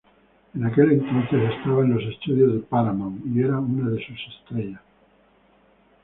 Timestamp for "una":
3.59-3.91